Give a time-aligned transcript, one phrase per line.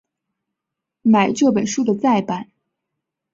[1.03, 2.47] 买这本书的再版